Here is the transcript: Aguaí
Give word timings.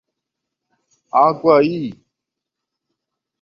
Aguaí 1.23 1.91